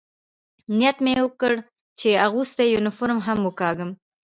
[0.77, 1.53] نیت مې وکړ،
[1.99, 3.91] چې اغوستی یونیفورم هم وکاږم.